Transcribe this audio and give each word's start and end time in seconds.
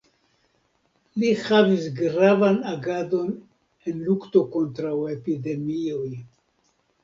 Li 1.23 1.29
havis 1.41 1.85
gravan 1.99 2.57
agadon 2.73 3.29
en 3.93 4.03
lukto 4.09 4.45
kontraŭ 4.59 4.99
epidemioj. 5.15 6.11